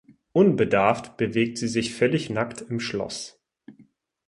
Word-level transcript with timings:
Unbedarft 0.33 1.15
bewegt 1.17 1.59
sie 1.59 1.67
sich 1.67 1.93
völlig 1.93 2.31
nackt 2.31 2.61
im 2.63 2.79
Schloss. 2.79 3.39